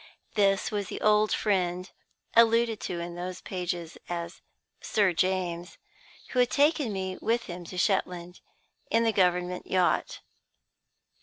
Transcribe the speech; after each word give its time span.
This 0.33 0.71
was 0.71 0.87
the 0.87 0.99
old 0.99 1.31
friend 1.31 1.91
(alluded 2.35 2.79
to 2.79 2.99
in 2.99 3.13
these 3.13 3.39
pages 3.39 3.99
as 4.09 4.41
"Sir 4.81 5.13
James") 5.13 5.77
who 6.29 6.39
had 6.39 6.49
taken 6.49 6.91
me 6.91 7.19
with 7.21 7.43
him 7.43 7.65
to 7.65 7.77
Shetland 7.77 8.39
in 8.89 9.03
the 9.03 9.13
Government 9.13 9.67
yacht. 9.67 10.21